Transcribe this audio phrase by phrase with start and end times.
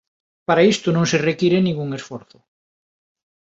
[0.47, 2.37] Para isto non se require ningún esforzo.